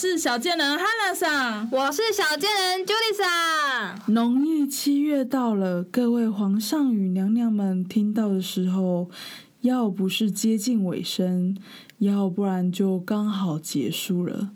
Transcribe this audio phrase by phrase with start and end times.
[0.00, 3.98] 是小贱人 Hanna 桑，我是小贱人 Judy 桑。
[4.14, 9.10] 农历七月到了，各位皇上与娘娘们听到的时候，
[9.62, 11.56] 要不是接近尾声，
[11.98, 14.50] 要不然就刚好结束了。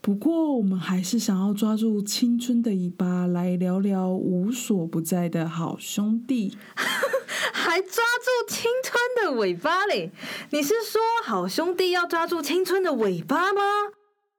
[0.00, 6.56] 不过，我们还是想要抓住青春的尾巴来聊聊无所不在的好兄弟，
[7.52, 10.10] 还抓住青春的尾巴嘞？
[10.48, 13.60] 你是说好兄弟要抓住青春的尾巴吗？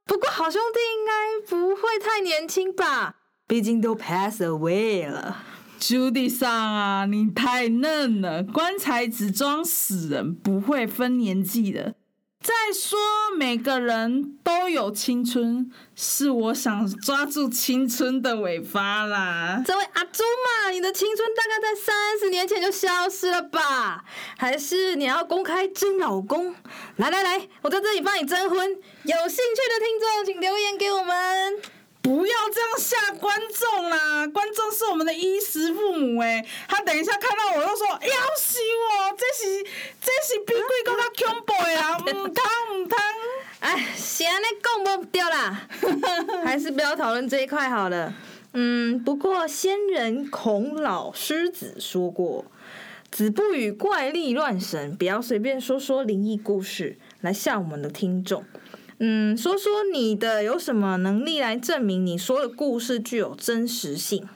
[0.07, 3.17] 不过好兄弟应该不会太年轻吧？
[3.45, 5.43] 毕竟都 pass away 了。
[5.79, 11.95] Judy 上啊，你太嫩了，棺材只装死人，不会分年纪的。
[12.47, 12.97] 再说，
[13.35, 19.61] 每个人都有青春，是我想抓住青春的尾巴啦。
[19.65, 24.05] 这位阿朱嘛，你的青春大概在三十年前就消失了吧？
[24.37, 26.55] 还是你要公开征老公？
[26.95, 31.61] 来来来，我在这里帮你征婚，有兴趣的听众请留言给我们。
[31.99, 34.25] 不要这样吓观众啦！
[34.27, 39.61] 观众是我们的衣食父母哎，他等一下看到我又说要死我，这是
[39.99, 41.46] 这是比鬼更加恐怖啊！
[42.11, 42.97] 唔通唔通，
[43.59, 45.67] 哎，先你讲不掉啦，
[46.43, 48.13] 还是不要讨论这一块好了。
[48.53, 52.45] 嗯，不过先人孔老师子说过，
[53.11, 58.43] 子不语怪力乱神，不要随便说说灵异故事来吓我们的听众。
[58.99, 64.27] 嗯，说说你的有什么能力来证明你说的故事具有真实性？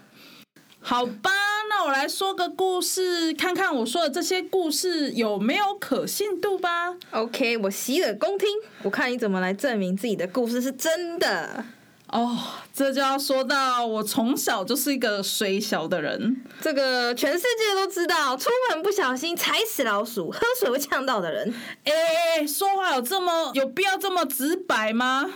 [0.84, 1.32] 好吧，
[1.70, 6.96] 那我来说个故事，看看我说的这些故事有没有可信度吧。
[7.12, 8.50] OK，我洗耳恭听，
[8.84, 11.64] 我看你怎么来证明自己的故事是真的。
[12.08, 12.38] 哦，
[12.74, 21.54] 这就要说到我从小就是一个水小的人，这个全世界都知道，出门不小心踩死老鼠，喝水会呛到的人。
[21.86, 25.30] 哎，说话有这么有必要这么直白吗？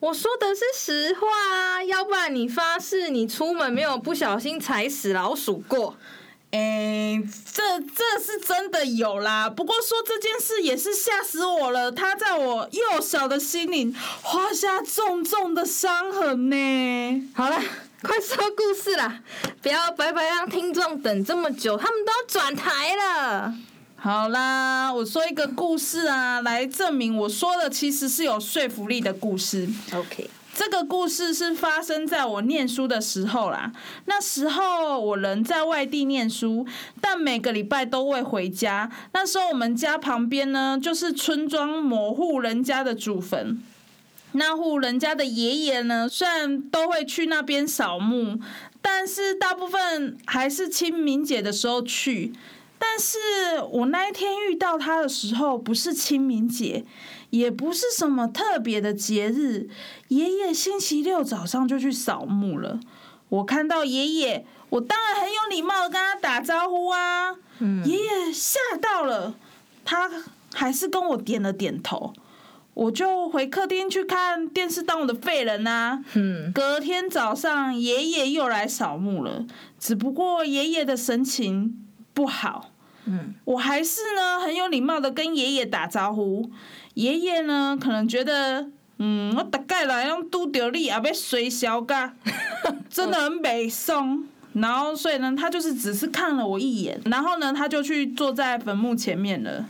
[0.00, 5.94] 我说的是实话啊，要不然你发誓你出门没有不小心踩死老鼠过。
[6.52, 7.22] 哎，
[7.52, 9.50] 这这是真的有啦。
[9.50, 17.30] 不过说这件事也是吓死我了，它在我幼小的心灵画下重重的伤痕呢。
[17.34, 17.62] 好了，
[18.02, 19.20] 快说故事啦，
[19.60, 23.54] 不要白白让听众等这么久，他们都要转台了。
[24.02, 29.68] 好啦，我说一个故事啊，来证明我说的其实是有说服力的故事。
[29.92, 30.30] OK。
[30.54, 33.70] 这个故事是发生在我念书的时候啦。
[34.06, 36.66] 那时候我人在外地念书，
[36.98, 38.90] 但每个礼拜都会回家。
[39.12, 43.62] 那时候我们家旁边呢，就是村庄某户人家的祖坟。
[44.32, 48.40] 那户人家的爷爷呢，虽然都会去那边扫墓，
[48.80, 52.32] 但是大部分还是清明节的时候去。
[52.82, 53.18] 但是
[53.70, 56.86] 我那一天遇到他的时候，不是清明节，
[57.28, 59.68] 也不是什么特别的节日。
[60.08, 62.80] 爷爷星期六早上就去扫墓了。
[63.28, 67.36] 我看到爷爷，我当然很有礼貌的跟他打招呼啊。
[67.84, 69.34] 爷爷吓到了，
[69.84, 70.10] 他
[70.54, 72.14] 还是跟我点了点头。
[72.72, 76.02] 我就回客厅去看电视，当我的废人啊。
[76.54, 79.44] 隔天早上，爷爷又来扫墓了，
[79.78, 81.76] 只不过爷爷的神情
[82.14, 82.70] 不好。
[83.06, 86.50] 嗯，我还是呢很有礼貌的跟爷爷打招呼。
[86.94, 92.12] 爷爷呢可能觉得，嗯，我大概来用拄着你，也被水小噶，
[92.90, 94.24] 真的很美送。
[94.52, 99.66] 然后所以呢，他就是只是看了我一眼，然后呢他就去坐在坟墓前面了。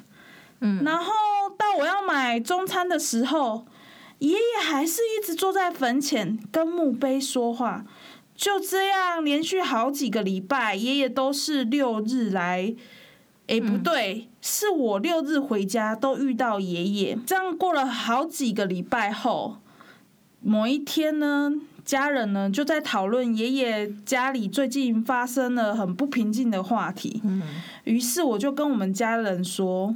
[0.60, 1.12] 嗯，然后
[1.56, 3.66] 到我要买中餐的时候，
[4.18, 7.84] 爷爷还是一直坐在坟前跟墓碑说话。
[8.40, 12.75] 就这样连续好几个礼拜，爷爷都是六日来。
[13.48, 17.19] 哎，不对，是我六日回家都遇到爷爷。
[17.26, 19.58] 这样过了好几个礼拜后，
[20.40, 21.52] 某一天呢，
[21.84, 27.20] 家人呢就在讨论爷爷家里最近发生了很不平静的话题。
[27.22, 27.43] 嗯，
[27.84, 29.94] 于是我就跟我们家人说：“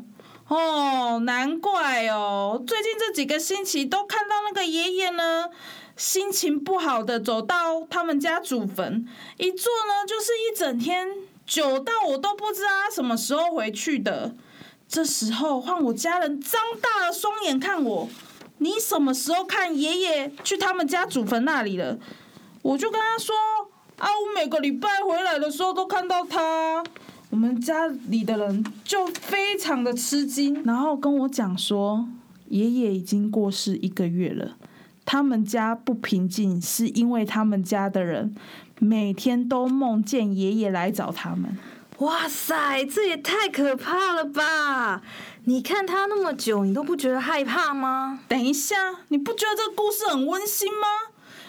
[0.48, 5.48] 哦，难怪哦，最近这几个星期都看到那个爷爷呢，
[5.96, 9.06] 心情不好的走到他们家祖坟，
[9.38, 11.08] 一坐呢就是一整天。”
[11.46, 14.34] 久到我都不知道他什么时候回去的。
[14.88, 18.08] 这时候换我家人张大了双眼看我，
[18.56, 21.98] 你什么时候看爷爷去他们家祖坟那里了？
[22.62, 23.36] 我就跟他说：
[23.98, 26.82] 啊，我每个礼拜回来的时候都看到他。
[27.28, 32.08] 我们家里的人就非常的吃惊，然后跟我讲说，
[32.48, 34.56] 爷爷已经过世一个月了。
[35.04, 38.34] 他们家不平静，是因为他们家的人
[38.78, 41.56] 每天都梦见爷爷来找他们。
[41.98, 45.00] 哇塞，这也太可怕了吧！
[45.44, 48.18] 你看他那么久，你都不觉得害怕吗？
[48.26, 48.76] 等一下，
[49.08, 50.88] 你不觉得这个故事很温馨吗？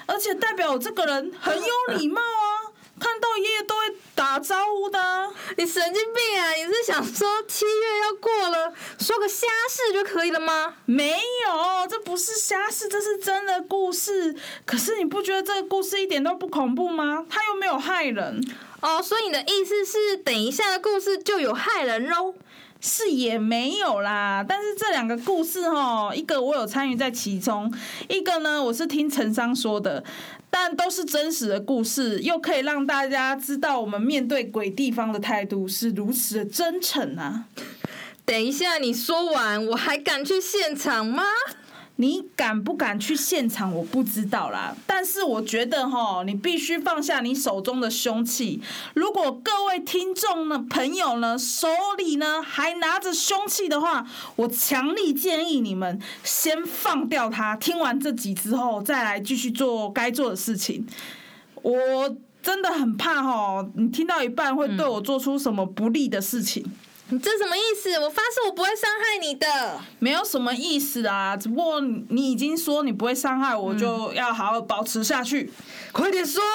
[0.05, 2.54] 而且代表我这个人很有礼貌啊，
[2.99, 3.81] 看到爷爷都会
[4.13, 5.27] 打招呼的啊。
[5.57, 6.51] 你神经病啊！
[6.53, 10.73] 你是想说七月要过了，说个瞎事就可以了吗？
[10.85, 14.35] 没有，这不是瞎事，这是真的故事。
[14.65, 17.25] 可是你不觉得这个故事一点都不恐怖吗？
[17.29, 18.43] 他又没有害人。
[18.81, 22.33] 哦，所以你的意思是，等一下的故事就有害人喽？
[22.81, 27.73] 是也没有啦，但是这两个故事哦，一个我有参与在其中，
[28.07, 30.03] 一个呢我是听陈商说的，
[30.57, 37.47] 但都是真实的故事，又可以让大家知道我们面对鬼地方的态度是如此的真诚啊。
[38.23, 41.25] 等一下你说完，我还敢去现场吗？
[41.97, 43.73] 你敢不敢去现场？
[43.73, 48.61] 我不知道啦，但是我觉得哈，你必须放下你手中的凶器。
[48.93, 54.05] 如果各位听众呢、朋友呢，手里呢还拿着凶器的话，
[54.35, 57.55] 我强力建议你们先放掉它。
[57.55, 60.85] 听完这集之后，再来继续做该做的事情。
[61.61, 66.65] 我真的很怕哈，你听到一半会对我做出什么不利的事情。
[67.09, 67.99] 你这什么意思？
[67.99, 69.79] 我发誓我不会伤害你的。
[69.99, 75.51] 没有什么意思啊，只不过你已经说你不会伤害我，就要好好保持下去。
[75.91, 76.41] 快点说。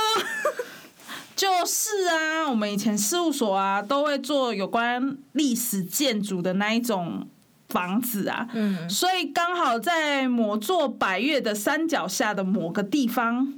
[1.37, 7.27] 就是啊，我们以前事务所啊，都会做有关历史建筑的那一种
[7.69, 8.47] 房子啊。
[8.53, 8.91] 嗯。
[8.91, 13.55] 所以刚好在某座百越的山脚下的某个地方。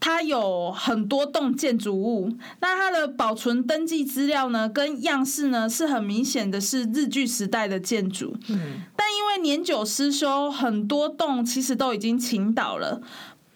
[0.00, 13.02] 它有很多栋建筑物，那它的保存登记资料呢，跟样式呢是很明显的是日据时代的建筑，嗯，但因为年久失修，很多栋其实都已经倾倒了。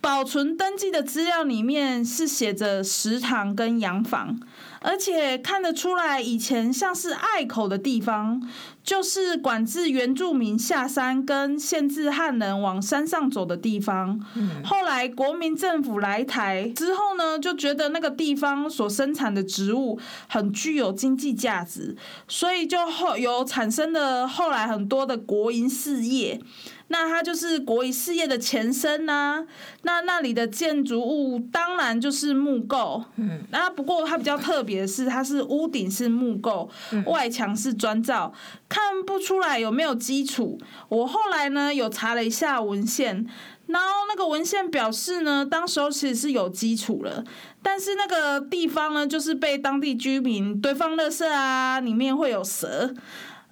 [0.00, 4.36] 保存登记的资料里面是写着食堂跟洋房，
[4.80, 8.42] 而且看得出来以前像是隘口的地方，
[8.84, 14.18] 就是管制原住民下山跟限制汉人往山上走的地方。
[14.64, 19.98] 后来国民政府来台之后呢，就觉得那个地方所生产的植物
[20.28, 21.96] 很具有经济价值，
[22.26, 26.40] 所以就后有产生了后来很多的国营事业。
[26.88, 29.46] 那它就是国营事业的前身呐。
[29.80, 36.68] 那那里的建筑物当然就是木构，嗯，那不过它比较特别的是，它是屋顶是木构，
[37.06, 38.30] 外墙是砖造，
[38.72, 40.58] 看不出来有没有基础。
[40.88, 43.26] 我后来呢有查了一下文献，
[43.66, 47.22] 然后那个文献表示呢，当时候其实是有基础了，
[47.62, 52.94] 但是那个地方呢，就是被当地居民堆放垃圾啊，里面会有蛇。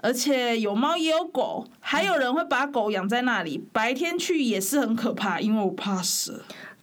[0.02, 3.62] 而且有猫也有狗，还有人会把狗养在那里。
[3.70, 6.40] 白天去也是很可怕，因为我怕蛇。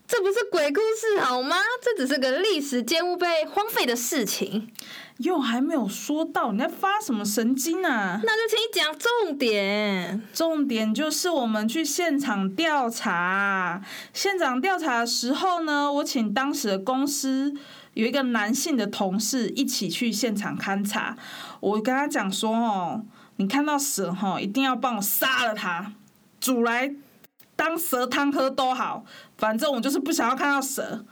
[0.07, 1.57] 这不是鬼故事好吗？
[1.83, 4.71] 这只是个历史建物被荒废的事情。
[5.17, 8.21] 又还没有说到，你在发什么神经啊？
[8.23, 10.21] 那就请你讲重点。
[10.33, 13.81] 重点就是我们去现场调查。
[14.13, 17.53] 现场调查的时候呢，我请当时的公司
[17.95, 21.17] 有一个男性的同事一起去现场勘察。
[21.59, 23.03] 我跟他讲说：“哦，
[23.35, 25.91] 你看到蛇哈，一定要帮我杀了它，
[26.39, 26.93] 煮来
[27.57, 29.03] 当蛇汤喝都好。
[29.37, 31.03] 反正我就是不想要看到蛇。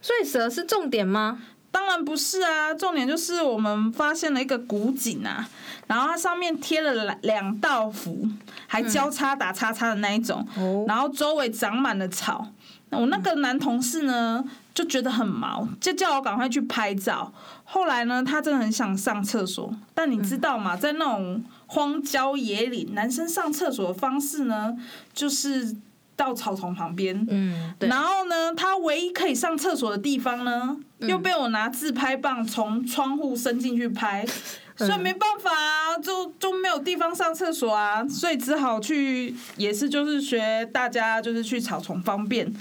[0.00, 1.42] 所以蛇是重点吗？
[1.72, 5.48] 当然不是啊，重点就是我们发现了一个古井啊，
[5.88, 8.28] 然后它上面贴了两两道符，
[8.68, 10.46] 还交叉打叉叉的那一种，
[10.86, 12.46] 然后周围长满了草。
[12.90, 17.30] 我那个男同事呢？”就觉得很毛，就叫我赶快去拍照。
[17.62, 20.74] 后来呢，他真的很想上厕所，但你知道吗？
[20.74, 24.74] 在那种荒郊野岭，男生上厕所的方式呢，
[25.12, 25.76] 就是
[26.16, 27.26] 到草丛旁边。
[27.28, 34.26] 嗯，然后呢，他唯一可以上厕所的地方呢，又被我拿自拍棒从窗户伸进去拍，
[34.76, 42.52] 所以没办法啊，就就没有地方上厕所啊，所以只好去，也是就是学大家，就是去草丛方便。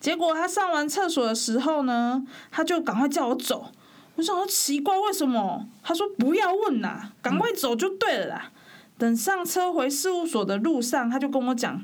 [0.00, 3.70] 结果他上完厕所的时候呢，他就赶快叫我走。
[4.16, 5.66] 我想说奇怪，为什么？
[5.82, 8.50] 他说不要问啦，赶快走就对了啦。
[8.98, 11.82] 等上车回事务所的路上，他就跟我讲：“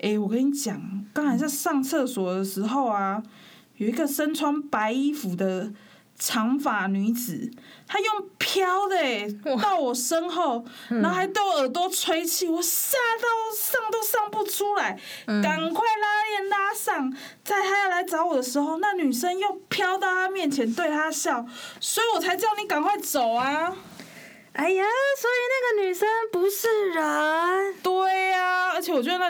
[0.00, 0.80] 哎，我跟你讲，
[1.14, 3.22] 刚才在上厕所的时候啊，
[3.76, 5.72] 有一个身穿白衣服的。”
[6.22, 7.50] 长发女子，
[7.86, 8.96] 她用飘的
[9.58, 13.26] 到我身后，然后还对我耳朵吹气，我吓到
[13.56, 15.00] 上都上不出来，
[15.42, 17.10] 赶快拉链拉上。
[17.42, 21.46] 在她要来找我的时候，那女生又飘到她面前对她笑，
[21.80, 23.74] 所以我才叫你赶快走啊。
[24.52, 24.84] 哎呀，
[25.16, 27.02] 所以那个女生不是人。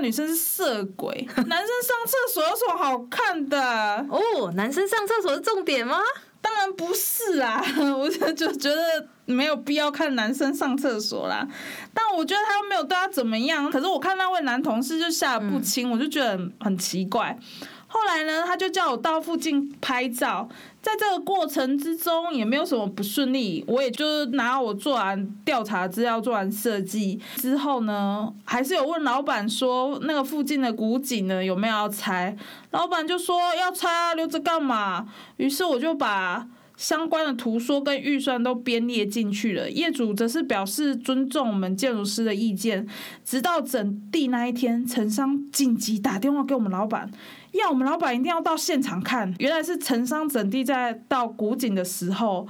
[0.00, 1.14] 女生是色鬼，
[1.46, 4.06] 男生上厕所有什么好看的？
[4.10, 5.98] 哦，男生上厕所是重点吗？
[6.42, 7.62] 当然不是啊，
[7.98, 11.46] 我就就觉得没有必要看男生上厕所啦。
[11.92, 17.38] 但我觉得他没有对他怎么样，可是我看那位男同事就吓得不轻，我就觉得很很奇怪。
[17.86, 20.48] 后来呢，他就叫我到附近拍照，
[20.82, 32.36] 在这个过程之中也没有什么不顺利，我也就是拿我做完调查资料、做完设计之后呢，还是有问老板说那个附近的古井呢有没有要拆，
[32.70, 35.06] 老板就说要拆啊，留着干嘛？
[35.36, 36.48] 于是我就把。
[36.76, 42.88] 相关的图说跟预算都编列进去了，业主则是表示尊重我们建筑师的意见。
[43.22, 47.10] 直到整地那一天，陈商紧急打电话给我们老板，
[47.52, 49.34] 要我们老板一定要到现场看。
[49.38, 52.46] 原来是陈商整地在到古井的时候，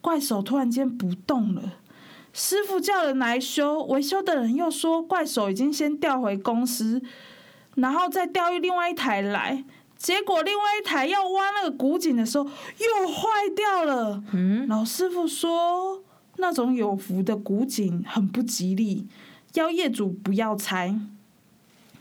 [0.00, 1.62] 怪手突然间不动了。
[2.32, 7.00] 师傅叫人来修，维修的人又说怪手已经先调回公司，
[7.76, 9.64] 然后再调另外一台来。
[9.96, 14.22] 结果另外一台要挖那个古井的时候又坏掉了。
[14.32, 16.02] 嗯，老师傅说，
[16.36, 19.06] 那种有福的古井很不吉利，
[19.54, 20.98] 要业主不要拆。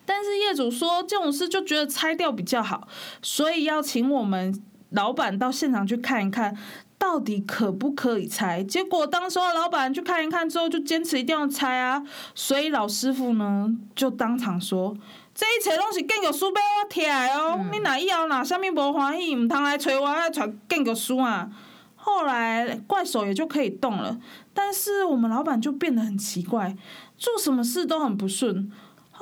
[0.06, 2.88] 但是业主说，这种事就觉得拆掉比较好，
[3.22, 6.58] 所以要请我们老板到现场去看一看，
[6.98, 8.64] 到底可不可以拆。
[8.64, 12.04] 结果当时候老板去看一看之后，就坚持一定要拆啊，
[12.36, 14.96] 所以老师傅呢就当场说。
[15.36, 21.50] 这一切拢是建筑书要我听的哦，你哪以后若啥物无欢喜，毋通来找我来找建筑书啊。
[21.96, 24.20] 后来怪手也就可以动了，
[24.54, 26.76] 但是我们老板就变得很奇怪，
[27.18, 28.72] 做什么事都很不顺。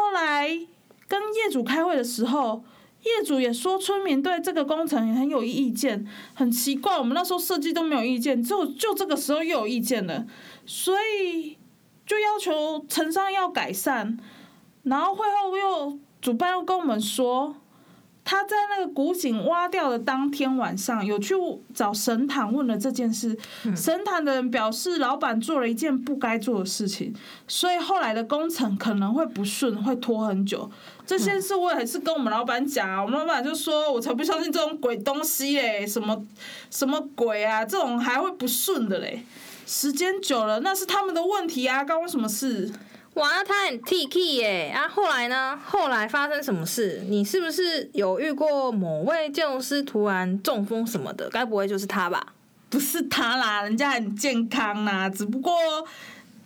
[0.01, 0.49] 后来
[1.07, 2.63] 跟业主开会的时候，
[3.03, 10.25] 业主也说村民对这个工程也很有意见，很奇怪，我们那时候设计都没有意见，就就这个时候又有意见了，
[10.65, 11.55] 所以
[12.07, 14.17] 就要求城商要改善。
[14.83, 17.55] 然后会后又主办又跟我们说，
[18.23, 21.33] 他在那个古井挖掉的当天晚上，有去
[21.73, 23.37] 找神坛问了这件事。
[23.75, 27.13] 神坛的人表示，老板做了一件不该做的事情，
[27.47, 30.69] 所以后来的工程可能会不顺，会拖很久。
[31.05, 36.23] 这件事我也是跟我们老板讲啊，我们老板就说：“我才不相信这种鬼东西嘞，什么
[36.69, 39.25] 什么鬼啊，这种还会不顺的嘞。”
[39.65, 42.71] 时间久了，那是他们的问题啊，关我什么事？
[43.15, 44.87] 哇，他很 T K 耶啊！
[44.87, 45.59] 后来呢？
[45.65, 47.03] 后来发生什么事？
[47.09, 51.29] 你是不是有遇过某位建筑师突然中风什么的？
[51.29, 52.25] 该不会就是他吧？
[52.69, 55.53] 不是他啦，人家很健康啦，只不过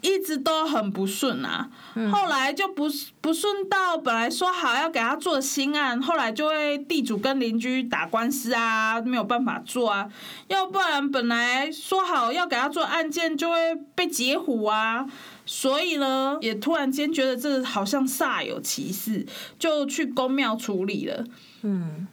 [0.06, 1.70] 一直都很不顺啊。
[2.12, 2.86] 后来就不
[3.22, 10.10] 不顺到本来说好要给他做新案，后来就会地主跟邻居打官司啊，没有办法做啊。
[10.48, 15.06] 要不然本来说好要给他做案件，就会被截胡啊。
[15.48, 19.26] 所以呢，也突然间觉得这好像煞有其事，
[19.60, 21.24] 就去公庙处理了。
[21.62, 22.08] 嗯，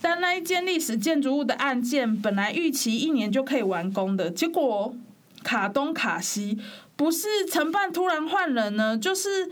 [0.00, 4.94] 但那一间历史建筑物的案件，本来预期一年就可以完工的，结果
[5.42, 6.58] 卡东卡西，
[7.00, 9.50] 不是承办突然换人呢，就是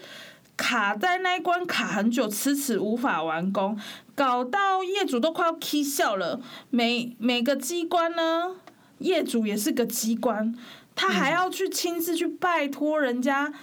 [0.54, 3.74] 卡在那一关卡很久，迟迟无法完工，
[4.14, 6.42] 搞到业主都快要气笑了。
[6.68, 8.56] 每每个机关呢，
[8.98, 10.54] 业主也是个机关，
[10.94, 13.54] 他还要去亲自去拜托人家。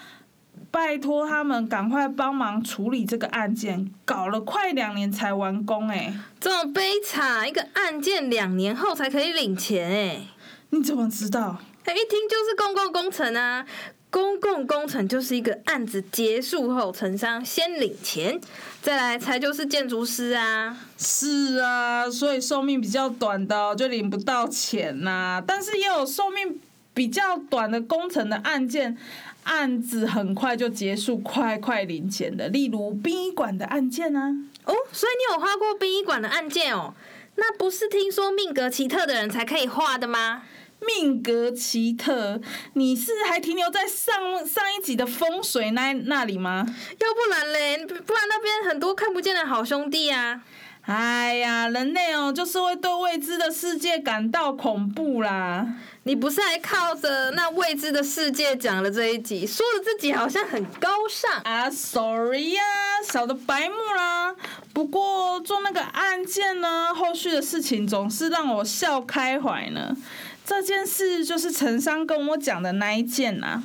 [0.72, 10.28] 拜托他们赶快帮忙处理这个案件，搞了快两年才完工哎、这么悲惨，一个案件两年后才可以领钱哎、
[10.72, 11.60] 你怎么知道？
[11.86, 13.66] 哎， 一听就是公共工程啊！
[14.10, 18.40] 公共工程就是一个案子结束后，承商先领钱，
[18.82, 20.78] 再来才就是建筑师啊。
[20.98, 26.60] 是啊，所以寿命比较短的哦就领不到钱呐、但是也有寿命
[26.94, 28.98] 比较短的工程的案件，
[29.44, 34.30] 案子很快就结束，快快领钱的，例如殡仪馆的案件啊。
[34.64, 36.94] 哦，所以你有画过殡仪馆的案件哦？
[37.36, 40.44] 那不是听说命格奇特的人才可以画的吗？
[40.88, 42.42] 命格奇特，
[42.74, 46.66] 你是还停留在上上一集的风水那那里吗？
[46.68, 50.42] 要不然嘞，不不然那边很多看不见的好兄弟啊。
[50.82, 55.66] 哎呀，人类哦，就是会对未知的世界感到恐怖啦。
[56.04, 61.42] 你不是还靠着那未知的世界讲了这一集，说的自己好像很高尚。
[61.42, 62.62] 啊，sorry 呀、
[63.04, 64.36] 小的白目啦。
[64.72, 69.98] 不过做那个案件呢，后续的事情总是让我笑开怀呢。
[70.46, 73.64] 这件事就是陈商跟我讲的那一件啊、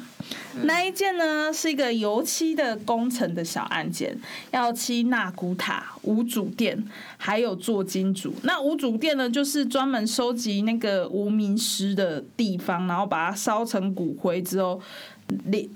[0.63, 4.19] 那一件呢是一个油漆的工程的小案件，
[4.51, 6.83] 要漆纳古塔、无主殿，
[7.19, 8.35] 还有做金主。
[8.45, 14.81] 那无主殿呢，就是专门收集那个无名尸的地方，然后把它烧成骨灰之后，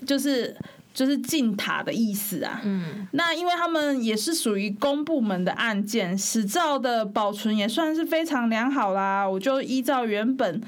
[0.06, 0.56] 就是
[0.94, 2.62] 就是进塔的意思啊。
[2.64, 9.28] 嗯，那因为他们也是属于公部门的案件，史照的保存也算是非常良好啦。
[9.28, 10.60] 我就依照原本。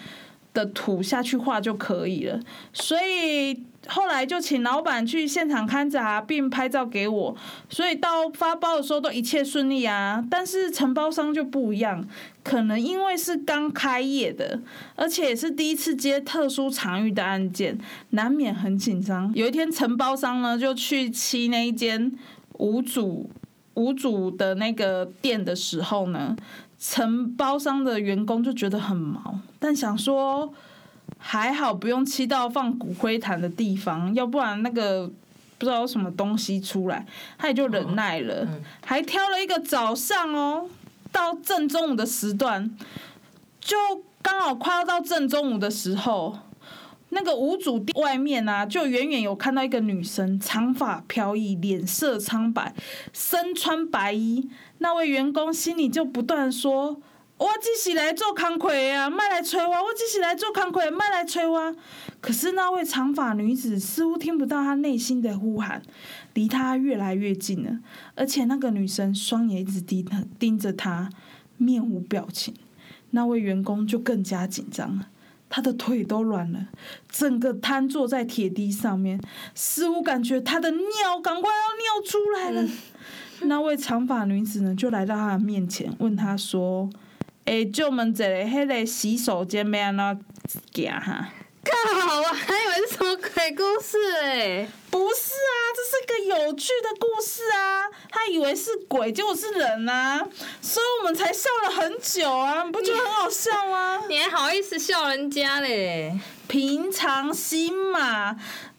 [0.57, 2.41] 的图下去画就可以了，
[2.73, 7.37] 所以后来就请老板去现场勘察并拍照给我，
[7.69, 10.25] 所以到发包的时候都一切顺利啊。
[10.31, 12.03] 但是承包商就不一样，
[12.43, 14.59] 可能因为是刚开业的，
[14.95, 17.79] 而且也是第一次接特殊场域的案件，
[18.11, 19.31] 难免很紧张。
[19.35, 22.11] 有一天承包商呢就去漆那一间
[22.55, 23.29] 五主
[23.75, 26.35] 五主的那个店的时候呢。
[26.79, 30.53] 承包商的员工就觉得很毛，但想说
[31.19, 35.11] 还好不用漆到放骨灰坛的地方，要不然那个
[35.59, 37.07] 不知道有什么东西出来，
[37.39, 38.47] 他也就忍耐了，
[38.85, 40.69] 还挑了一个早上哦，
[41.11, 42.71] 到正中午的时段，
[43.61, 43.77] 就
[44.21, 46.39] 刚好快要到正中午的时候。
[47.17, 52.75] 那个五主店外面啊，就远远有看到一个女生，长发飘逸，脸色苍白，
[53.15, 54.51] 身穿白衣。
[54.79, 57.01] 那位员工心里就不断说
[57.39, 59.71] ：“我只是来做康亏啊，卖来催我。
[59.71, 61.75] 我只是来做康亏，卖来催我。”
[62.21, 65.81] 可是那位长发女子似乎听不到他内心的呼喊，
[66.35, 67.79] 离他越来越近了。
[68.15, 70.07] 而且那个女生双眼一直盯
[70.39, 71.09] 盯着他，
[71.57, 72.53] 面无表情。
[73.13, 75.09] 那位员工就更加紧张了。
[75.49, 76.67] 他的腿都软了，
[77.09, 79.21] 整个瘫坐在铁梯上面，
[79.55, 82.69] 似乎感觉他的尿赶快要尿出来了。
[83.43, 86.89] 那位长发女子呢，就来到他的面前，问他说
[87.45, 89.97] ：“哎，就们这里那个洗手间要安
[90.47, 91.29] 怎行哈？”
[91.71, 92.21] 靠！
[92.21, 97.85] 我 还以为是什么鬼故事哎，不是啊，这是个有趣的故事啊。
[98.11, 100.27] 他以为是鬼，结果是人啊，
[100.63, 104.05] 所以我们才笑了很久啊，不觉得很好笑吗？
[104.09, 106.19] 你还好意思笑人家嘞？
[106.49, 108.37] 平常心嘛。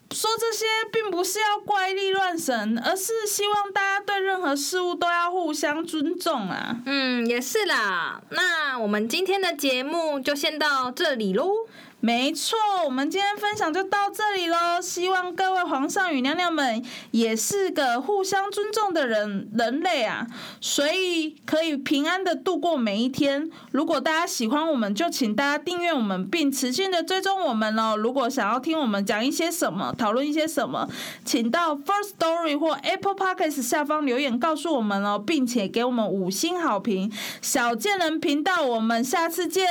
[0.09, 6.77] 说这些并不是要怪力乱神，而是希望大家对任何事物都要互相尊重啊。
[6.85, 8.21] 嗯，也是啦。
[8.29, 11.67] 那我们今天的节目就先到这里喽。
[11.99, 14.79] 没错，我们今天分享就到这里喽。
[14.79, 16.81] 希望各位皇上与娘娘们
[17.11, 20.27] 也是个互相尊重的人人类啊，
[20.61, 23.49] 所以可以平安的度过每一天。
[23.71, 27.95] 如果大家喜欢我们，就请大家订阅我们，并持续的追踪我们哦。
[27.97, 30.87] 如果想要听我们讲一些什么，讨论一些什么，
[31.25, 37.11] 请到 First Story 或 Apple Podcast 下方留言告诉我们哦，并且给我们五星好评。
[37.41, 39.65] 小贱人频道，我们下次见，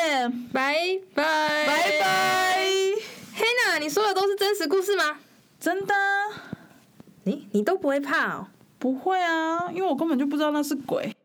[0.52, 0.74] 拜
[1.14, 1.24] 拜，
[1.66, 2.15] 拜拜。
[3.34, 5.18] 黑娜，你说的都是真实故事吗？
[5.58, 5.94] 真的。
[7.24, 8.48] 你你都不会怕哦？
[8.78, 11.15] 不会啊，因为我根本就不知道那是鬼。